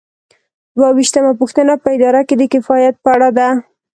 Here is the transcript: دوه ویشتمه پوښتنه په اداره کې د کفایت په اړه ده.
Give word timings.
دوه 0.75 0.89
ویشتمه 0.97 1.31
پوښتنه 1.41 1.73
په 1.83 1.87
اداره 1.95 2.21
کې 2.27 2.35
د 2.37 2.43
کفایت 2.53 2.95
په 3.03 3.09
اړه 3.15 3.29
ده. 3.37 3.49